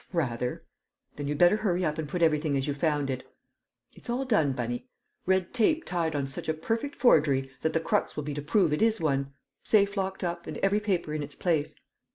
"Rather!" 0.13 0.65
"Then 1.15 1.27
you'd 1.27 1.37
better 1.37 1.57
hurry 1.57 1.85
up 1.85 1.99
and 1.99 2.09
put 2.09 2.23
everything 2.23 2.57
as 2.57 2.65
you 2.65 2.73
found 2.73 3.11
it." 3.11 3.23
"It's 3.95 4.09
all 4.09 4.25
done, 4.25 4.51
Bunny; 4.53 4.87
red 5.27 5.53
tape 5.53 5.85
tied 5.85 6.15
on 6.15 6.25
such 6.25 6.49
a 6.49 6.55
perfect 6.55 6.95
forgery 6.95 7.51
that 7.61 7.73
the 7.73 7.79
crux 7.79 8.15
will 8.15 8.23
be 8.23 8.33
to 8.33 8.41
prove 8.41 8.73
it 8.73 8.81
is 8.81 8.99
one; 8.99 9.31
safe 9.63 9.95
locked 9.95 10.23
up, 10.23 10.47
and 10.47 10.57
every 10.57 10.79
paper 10.79 11.13
in 11.13 11.21
its 11.21 11.35
place." 11.35 11.75